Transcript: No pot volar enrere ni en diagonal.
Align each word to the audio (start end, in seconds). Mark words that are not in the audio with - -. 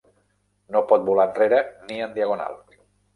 No 0.75 0.79
pot 0.91 1.05
volar 1.09 1.25
enrere 1.31 1.59
ni 1.91 1.99
en 2.07 2.17
diagonal. 2.17 2.57